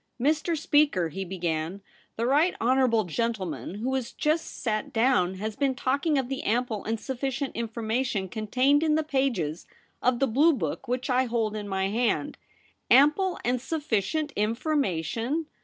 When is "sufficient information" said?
6.99-8.27, 13.61-15.45